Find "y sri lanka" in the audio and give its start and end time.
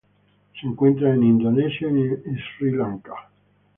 1.87-3.13